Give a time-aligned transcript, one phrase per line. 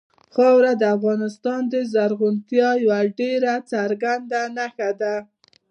[0.35, 5.15] خاوره د افغانستان د زرغونتیا یوه ډېره څرګنده نښه ده.